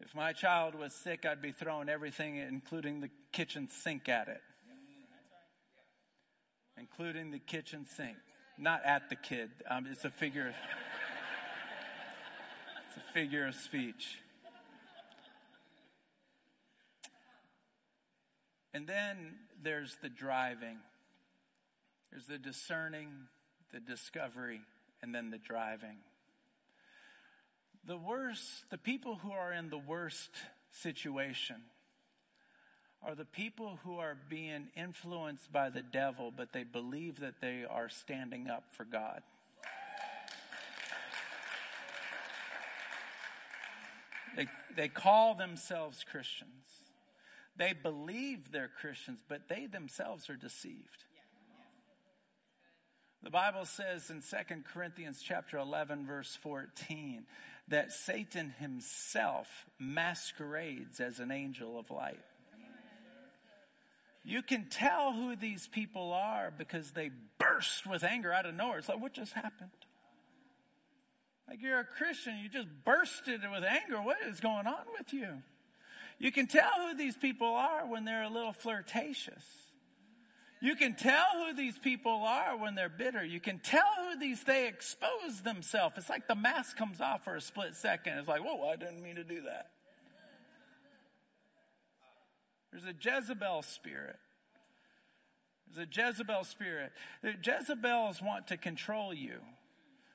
[0.01, 4.43] If my child was sick, I'd be throwing everything, including the kitchen sink, at it.
[6.79, 8.17] Including the kitchen sink.
[8.59, 9.51] Not at the kid.
[9.69, 10.55] Um, it's a figure.
[12.89, 14.19] it's a figure of speech.
[18.75, 20.79] And then there's the driving.
[22.11, 23.09] There's the discerning,
[23.73, 24.61] the discovery,
[25.01, 25.99] and then the driving.
[27.87, 30.31] The worst, the people who are in the worst
[30.73, 31.57] situation
[33.07, 37.65] are the people who are being influenced by the devil, but they believe that they
[37.69, 39.23] are standing up for God.
[44.37, 46.51] They, they call themselves Christians.
[47.57, 51.05] They believe they're Christians, but they themselves are deceived.
[53.23, 54.37] The Bible says in 2
[54.73, 57.25] Corinthians chapter 11 verse 14
[57.69, 62.21] that Satan himself masquerades as an angel of light.
[64.25, 68.79] You can tell who these people are because they burst with anger out of nowhere.
[68.79, 69.71] It's like, what just happened?
[71.49, 74.03] Like you're a Christian, you just bursted with anger.
[74.03, 75.43] What is going on with you?
[76.19, 79.45] You can tell who these people are when they're a little flirtatious.
[80.61, 83.23] You can tell who these people are when they're bitter.
[83.23, 85.99] You can tell who these, they expose themselves.
[85.99, 88.19] It's like the mask comes off for a split second.
[88.19, 89.73] It's like, whoa, I didn't mean to do that.
[92.73, 94.17] There's a Jezebel spirit.
[95.71, 96.93] There's a Jezebel spirit.
[97.23, 99.41] The Jezebels want to control you.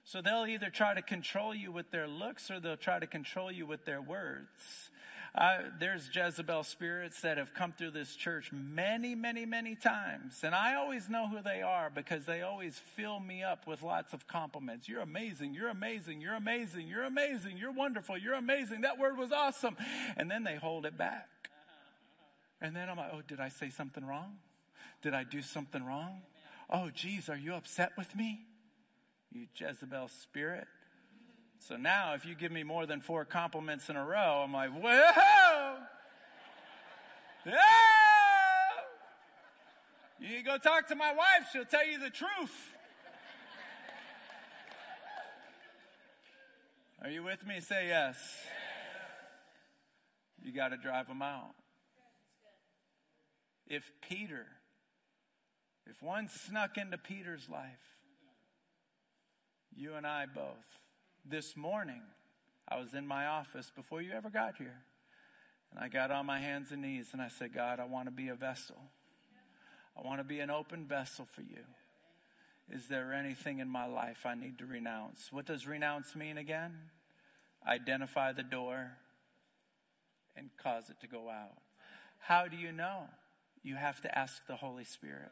[0.03, 3.51] So they'll either try to control you with their looks or they'll try to control
[3.51, 4.89] you with their words.
[5.35, 10.39] Uh, there's Jezebel spirits that have come through this church many, many, many times.
[10.43, 14.13] And I always know who they are because they always fill me up with lots
[14.13, 14.89] of compliments.
[14.89, 15.53] You're amazing.
[15.53, 16.19] You're amazing.
[16.19, 16.87] You're amazing.
[16.87, 17.57] You're amazing.
[17.57, 18.17] You're wonderful.
[18.17, 18.81] You're amazing.
[18.81, 19.77] That word was awesome.
[20.17, 21.27] And then they hold it back.
[22.61, 24.37] And then I'm like, oh, did I say something wrong?
[25.01, 26.21] Did I do something wrong?
[26.69, 28.41] Oh, geez, are you upset with me?
[29.31, 30.67] You Jezebel spirit.
[31.59, 34.71] So now, if you give me more than four compliments in a row, I'm like,
[34.71, 35.75] whoa!
[37.45, 37.53] Yeah!
[40.19, 42.75] You go talk to my wife, she'll tell you the truth.
[47.01, 47.61] Are you with me?
[47.61, 48.17] Say yes.
[50.43, 51.55] You got to drive them out.
[53.67, 54.45] If Peter,
[55.85, 57.69] if one snuck into Peter's life,
[59.75, 60.65] you and I both,
[61.25, 62.01] this morning,
[62.67, 64.81] I was in my office before you ever got here.
[65.71, 68.11] And I got on my hands and knees and I said, God, I want to
[68.11, 68.77] be a vessel.
[69.97, 71.63] I want to be an open vessel for you.
[72.71, 75.29] Is there anything in my life I need to renounce?
[75.31, 76.75] What does renounce mean again?
[77.67, 78.91] Identify the door
[80.35, 81.57] and cause it to go out.
[82.19, 83.03] How do you know?
[83.63, 85.31] You have to ask the Holy Spirit.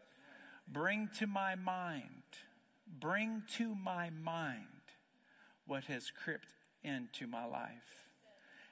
[0.67, 2.23] Bring to my mind,
[3.00, 4.77] bring to my mind
[5.67, 6.47] what has crept
[6.84, 7.69] into my life.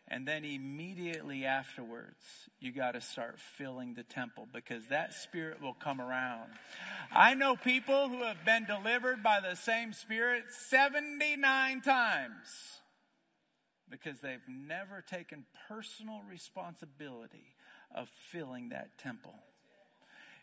[0.08, 2.24] And then immediately afterwards,
[2.60, 6.52] you got to start filling the temple because that spirit will come around.
[7.12, 12.82] I know people who have been delivered by the same spirit 79 times
[13.90, 17.56] because they've never taken personal responsibility
[17.94, 19.34] of filling that temple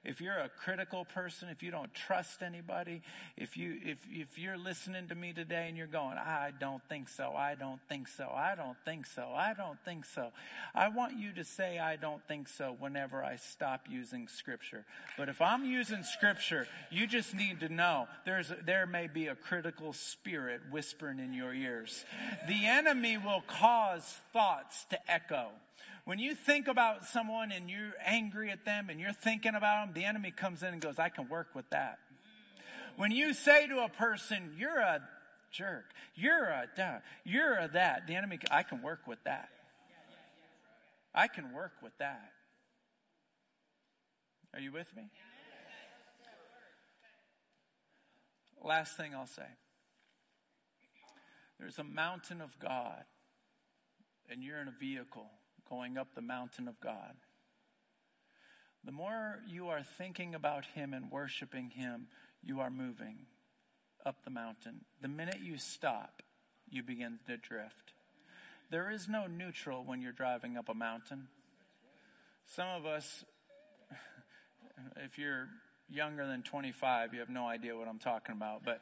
[0.05, 3.03] if you're a critical person, if you don't trust anybody,
[3.37, 7.09] if you if if you're listening to me today and you're going, I don't think
[7.09, 10.33] so, I don't think so, I don't think so, I don't think so.
[10.75, 14.85] I want you to say I don't think so whenever I stop using scripture.
[15.17, 19.37] But if I'm using scripture, you just need to know there's there may be a
[19.37, 22.05] critical spirit whispering in your ears.
[22.49, 25.49] The enemy will cause thoughts to echo.
[26.05, 29.95] When you think about someone and you're angry at them and you're thinking about them,
[29.95, 31.99] the enemy comes in and goes, I can work with that.
[32.97, 35.01] When you say to a person, you're a
[35.53, 35.85] jerk,
[36.15, 39.49] you're a duh, you're a that, the enemy, I can work with that.
[41.15, 42.33] I can work with that.
[44.55, 45.05] Are you with me?
[48.63, 49.43] Last thing I'll say.
[51.59, 53.05] There's a mountain of God,
[54.29, 55.31] and you're in a vehicle
[55.69, 57.15] going up the mountain of God.
[58.85, 62.09] The more you are thinking about Him and worshiping Him,
[62.43, 63.27] you are moving
[64.05, 64.81] up the mountain.
[65.01, 66.23] The minute you stop,
[66.69, 67.93] you begin to drift.
[68.71, 71.29] There is no neutral when you're driving up a mountain.
[72.47, 73.25] Some of us,
[74.97, 75.49] if you're
[75.89, 78.81] younger than 25, you have no idea what I'm talking about, but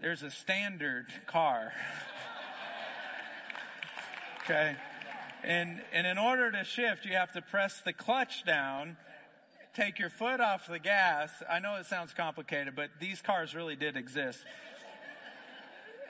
[0.00, 1.72] there's a standard car.
[4.44, 4.76] okay?
[5.42, 8.96] And, and in order to shift, you have to press the clutch down,
[9.74, 11.30] take your foot off the gas.
[11.48, 14.38] I know it sounds complicated, but these cars really did exist.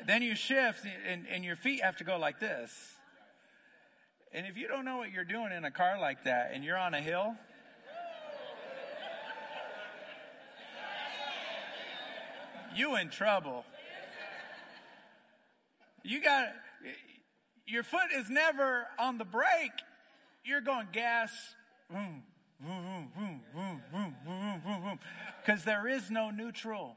[0.07, 2.73] then you shift and, and your feet have to go like this.
[4.33, 6.79] And if you don't know what you're doing in a car like that and you're
[6.79, 7.35] on a hill,
[12.75, 13.65] you in trouble.
[16.03, 16.49] You got
[17.71, 19.71] your foot is never on the brake.
[20.45, 21.31] You're going gas,
[25.41, 26.97] because there is no neutral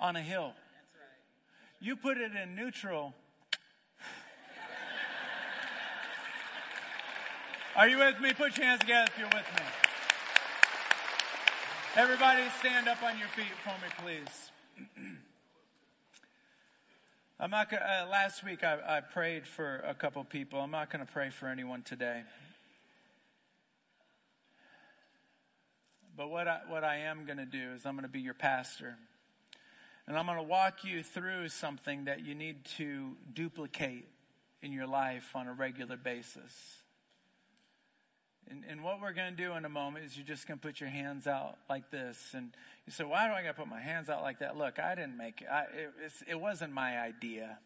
[0.00, 0.52] on a hill.
[1.80, 3.14] You put it in neutral.
[7.76, 8.32] Are you with me?
[8.32, 9.64] Put your hands together if you're with me.
[11.96, 14.50] Everybody stand up on your feet for me, please.
[17.44, 20.60] I'm not gonna, uh, last week I, I prayed for a couple people.
[20.60, 22.22] I'm not going to pray for anyone today.
[26.16, 28.32] But what I, what I am going to do is I'm going to be your
[28.32, 28.96] pastor.
[30.06, 34.08] And I'm going to walk you through something that you need to duplicate
[34.62, 36.78] in your life on a regular basis.
[38.50, 40.66] And, and what we're going to do in a moment is you're just going to
[40.66, 42.18] put your hands out like this.
[42.34, 42.50] And
[42.86, 44.56] you say, why do I got to put my hands out like that?
[44.56, 45.48] Look, I didn't make it.
[45.50, 47.58] I, it, it wasn't my idea.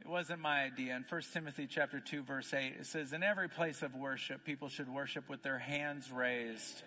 [0.00, 0.94] It wasn't my idea.
[0.94, 4.68] In 1 Timothy chapter 2 verse 8, it says, in every place of worship, people
[4.68, 6.82] should worship with their hands raised,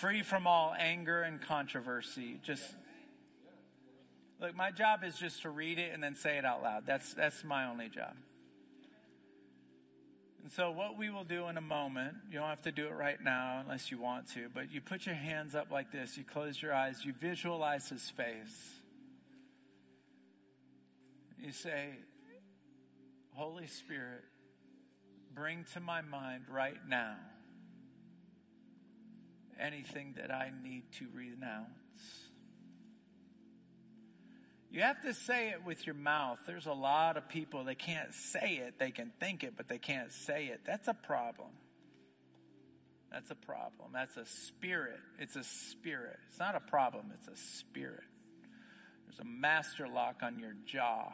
[0.00, 2.40] free from all anger and controversy.
[2.42, 2.64] Just,
[4.40, 6.82] look, my job is just to read it and then say it out loud.
[6.84, 8.14] That's, that's my only job.
[10.42, 12.94] And so, what we will do in a moment, you don't have to do it
[12.94, 16.24] right now unless you want to, but you put your hands up like this, you
[16.24, 18.72] close your eyes, you visualize his face.
[21.38, 21.90] You say,
[23.34, 24.24] Holy Spirit,
[25.32, 27.16] bring to my mind right now
[29.60, 32.21] anything that I need to renounce.
[34.72, 36.38] You have to say it with your mouth.
[36.46, 38.78] There's a lot of people that can't say it.
[38.78, 40.62] They can think it, but they can't say it.
[40.66, 41.50] That's a problem.
[43.12, 43.90] That's a problem.
[43.92, 44.98] That's a spirit.
[45.18, 46.16] It's a spirit.
[46.30, 48.00] It's not a problem, it's a spirit.
[49.06, 51.12] There's a master lock on your jaw.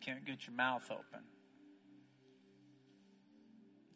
[0.00, 1.22] Can't get your mouth open.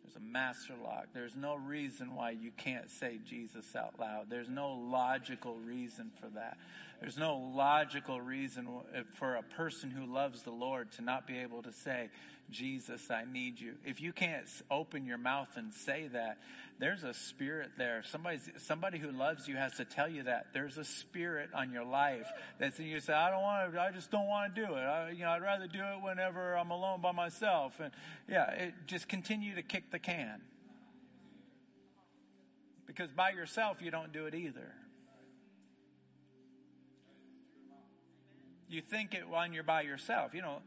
[0.05, 1.07] There's a master lock.
[1.13, 4.27] There's no reason why you can't say Jesus out loud.
[4.31, 6.57] There's no logical reason for that.
[7.01, 8.69] There's no logical reason
[9.15, 12.09] for a person who loves the Lord to not be able to say,
[12.51, 13.75] Jesus, I need you.
[13.85, 16.39] If you can't open your mouth and say that,
[16.79, 18.03] there's a spirit there.
[18.11, 20.49] Somebody, somebody who loves you has to tell you that.
[20.53, 23.91] There's a spirit on your life that's in you say, I don't want to, I
[23.91, 24.79] just don't want to do it.
[24.79, 27.81] I, you know, I'd rather do it whenever I'm alone by myself.
[27.81, 27.93] And
[28.29, 30.41] yeah, it, just continue to kick the can.
[32.87, 34.73] Because by yourself, you don't do it either.
[38.69, 40.35] You think it when you're by yourself.
[40.35, 40.59] You know,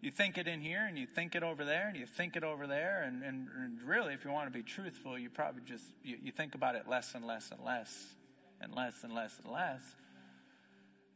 [0.00, 2.44] you think it in here and you think it over there and you think it
[2.44, 3.02] over there.
[3.06, 6.32] And, and, and really, if you want to be truthful, you probably just, you, you
[6.32, 8.14] think about it less and less and less
[8.60, 9.82] and less and less and less.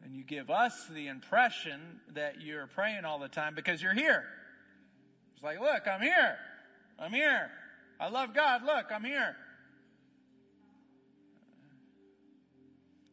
[0.03, 4.25] And you give us the impression that you're praying all the time because you're here.
[5.35, 6.37] It's like, look, I'm here.
[6.99, 7.51] I'm here.
[7.99, 8.63] I love God.
[8.65, 9.37] Look, I'm here.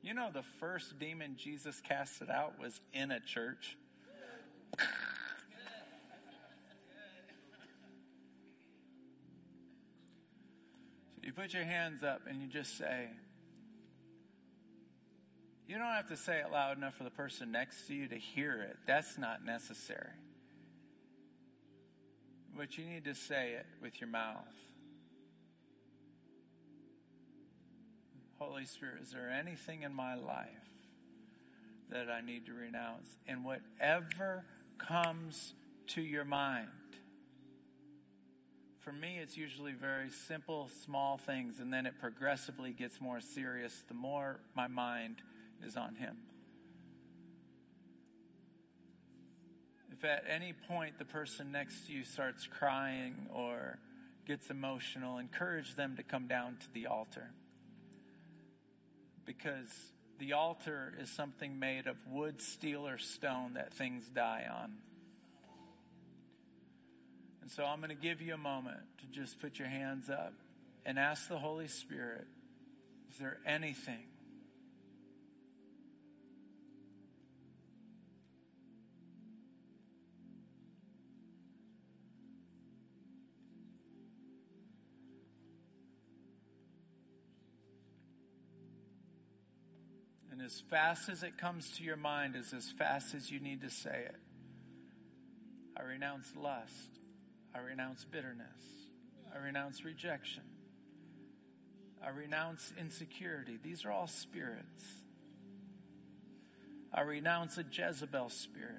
[0.07, 3.75] You know, the first demon Jesus casted out was in a church.
[4.77, 4.83] So
[11.23, 13.09] you put your hands up and you just say,
[15.67, 18.15] you don't have to say it loud enough for the person next to you to
[18.15, 18.77] hear it.
[18.87, 20.13] That's not necessary.
[22.55, 24.45] But you need to say it with your mouth.
[28.39, 30.47] Holy Spirit, is there anything in my life
[31.89, 33.07] that I need to renounce?
[33.27, 34.45] And whatever
[34.77, 35.53] comes
[35.87, 36.67] to your mind.
[38.79, 43.83] For me, it's usually very simple, small things, and then it progressively gets more serious
[43.87, 45.17] the more my mind
[45.65, 46.17] is on Him.
[49.91, 53.79] If at any point the person next to you starts crying or
[54.27, 57.31] gets emotional, encourage them to come down to the altar
[59.27, 59.69] because
[60.17, 64.71] the altar is something made of wood, steel, or stone that things die on.
[67.43, 70.33] And so I'm going to give you a moment to just put your hands up
[70.85, 72.25] and ask the Holy Spirit,
[73.11, 74.07] is there anything
[90.37, 93.61] And as fast as it comes to your mind is as fast as you need
[93.61, 94.15] to say it.
[95.75, 96.99] I renounce lust.
[97.55, 98.45] I renounce bitterness.
[99.33, 100.43] I renounce rejection.
[102.05, 103.57] I renounce insecurity.
[103.63, 104.83] These are all spirits.
[106.93, 108.75] I renounce a Jezebel spirit.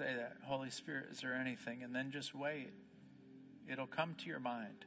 [0.00, 1.82] Say that, Holy Spirit, is there anything?
[1.82, 2.70] And then just wait.
[3.70, 4.86] It'll come to your mind.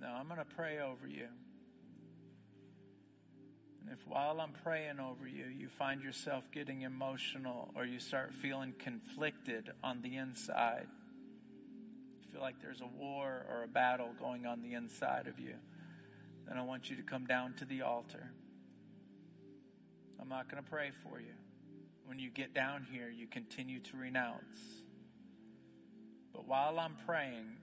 [0.00, 1.28] Now I'm going to pray over you.
[3.80, 8.34] And if while I'm praying over you, you find yourself getting emotional or you start
[8.34, 10.88] feeling conflicted on the inside,
[12.32, 15.54] feel like there's a war or a battle going on the inside of you,
[16.46, 18.30] then I want you to come down to the altar.
[20.20, 21.34] I'm not going to pray for you.
[22.06, 24.58] When you get down here, you continue to renounce.
[26.32, 27.56] But while I'm praying,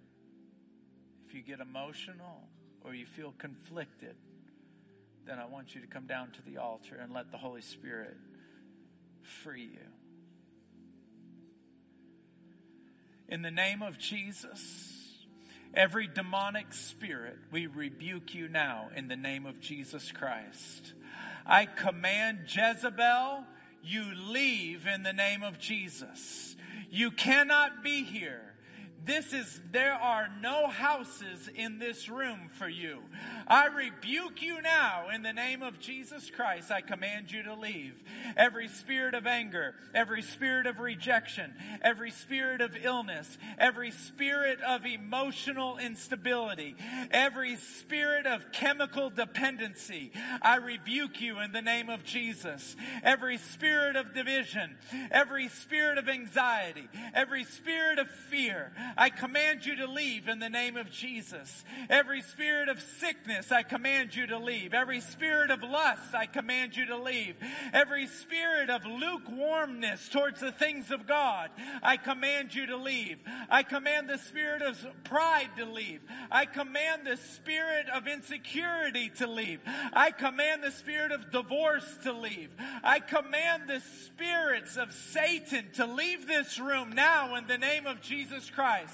[1.27, 2.43] if you get emotional
[2.83, 4.15] or you feel conflicted,
[5.25, 8.15] then I want you to come down to the altar and let the Holy Spirit
[9.21, 9.87] free you.
[13.35, 15.25] In the name of Jesus,
[15.73, 20.93] every demonic spirit, we rebuke you now in the name of Jesus Christ.
[21.45, 23.43] I command Jezebel,
[23.83, 26.55] you leave in the name of Jesus.
[26.89, 28.54] You cannot be here.
[29.05, 33.01] This is, there are no houses in this room for you.
[33.47, 36.71] I rebuke you now in the name of Jesus Christ.
[36.71, 37.93] I command you to leave.
[38.35, 41.53] Every spirit of anger, every spirit of rejection,
[41.83, 46.75] every spirit of illness, every spirit of emotional instability,
[47.11, 52.75] every spirit of chemical dependency, I rebuke you in the name of Jesus.
[53.03, 54.75] Every spirit of division,
[55.11, 60.49] every spirit of anxiety, every spirit of fear, I command you to leave in the
[60.49, 61.63] name of Jesus.
[61.89, 64.73] Every spirit of sickness, I command you to leave.
[64.73, 67.35] Every spirit of lust, I command you to leave.
[67.73, 71.49] Every spirit of lukewarmness towards the things of God,
[71.83, 73.17] I command you to leave.
[73.49, 76.01] I command the spirit of pride to leave.
[76.31, 79.59] I command the spirit of insecurity to leave.
[79.93, 82.49] I command the spirit of divorce to leave.
[82.83, 88.01] I command the spirits of Satan to leave this room now in the name of
[88.01, 88.84] Jesus Christ.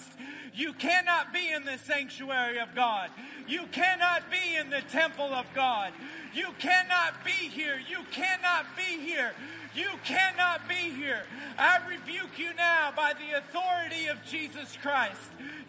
[0.53, 3.09] You cannot be in the sanctuary of God.
[3.47, 5.93] You cannot be in the temple of God.
[6.33, 7.79] You cannot be here.
[7.89, 9.31] You cannot be here.
[9.73, 11.23] You cannot be here.
[11.57, 15.19] I rebuke you now by the authority of Jesus Christ.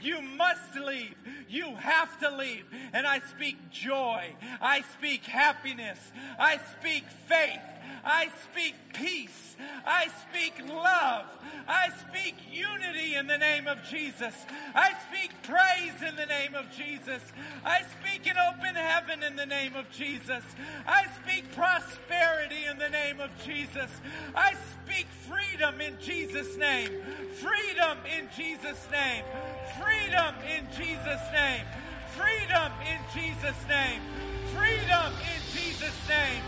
[0.00, 1.14] You must leave.
[1.52, 2.64] You have to leave.
[2.94, 4.34] And I speak joy.
[4.60, 5.98] I speak happiness.
[6.38, 7.60] I speak faith.
[8.02, 9.56] I speak peace.
[9.84, 11.26] I speak love.
[11.68, 14.34] I speak unity in the name of Jesus.
[14.74, 17.22] I speak praise in the name of Jesus.
[17.64, 20.42] I speak an open heaven in the name of Jesus.
[20.86, 23.90] I speak prosperity in the name of Jesus.
[24.34, 24.81] I speak
[25.26, 26.90] freedom in Jesus' name.
[27.34, 29.24] Freedom in Jesus' name.
[29.80, 31.64] Freedom in Jesus' name.
[32.16, 34.00] Freedom in Jesus' name.
[34.54, 36.42] Freedom in Jesus' name.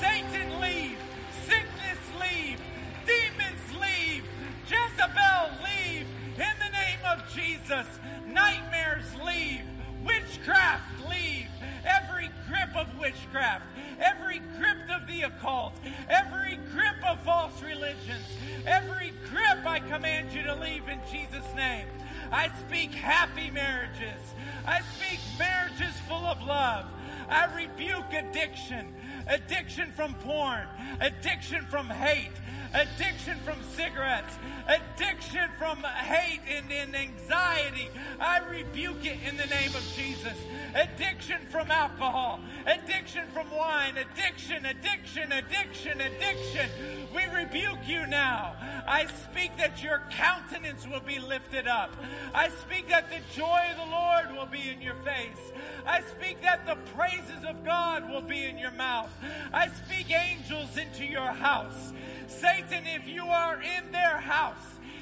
[0.00, 0.98] Satan leave.
[1.46, 2.58] Sickness leave.
[3.06, 4.24] Demons leave.
[4.66, 6.06] Jezebel leave.
[6.36, 7.86] In the name of Jesus.
[8.26, 9.62] Nightmares leave.
[10.04, 11.48] Witchcraft leave.
[11.84, 13.64] Every grip of witchcraft.
[14.00, 15.74] Every grip of the occult.
[16.08, 18.24] Every grip of false religions.
[18.66, 21.86] Every grip I command you to leave in Jesus' name.
[22.30, 24.20] I speak happy marriages.
[24.66, 26.86] I speak marriages full of love.
[27.28, 28.94] I rebuke addiction
[29.26, 30.66] addiction from porn,
[31.00, 32.32] addiction from hate,
[32.74, 37.88] addiction from cigarettes, addiction from hate and, and, anxiety.
[38.20, 40.01] I rebuke it in the name of Jesus.
[40.74, 46.70] Addiction from alcohol, addiction from wine, addiction, addiction, addiction, addiction.
[47.14, 48.54] We rebuke you now.
[48.86, 51.94] I speak that your countenance will be lifted up.
[52.34, 55.52] I speak that the joy of the Lord will be in your face.
[55.86, 59.10] I speak that the praises of God will be in your mouth.
[59.52, 61.92] I speak angels into your house.
[62.28, 64.56] Satan, if you are in their house,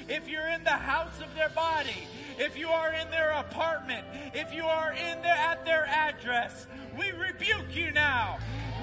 [0.09, 2.07] if you're in the house of their body,
[2.41, 6.65] if you are in their apartment, if you are in their, at their address,
[6.97, 8.39] we rebuke you now.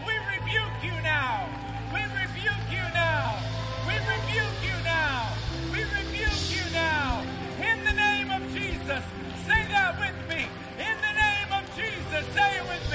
[0.07, 1.49] We rebuke you now.
[1.93, 3.35] We rebuke you now.
[3.85, 5.35] We rebuke you now.
[5.73, 7.27] We rebuke you now.
[7.59, 9.03] In the name of Jesus,
[9.45, 10.47] say that with me.
[10.79, 12.88] In the name of Jesus, say it with me.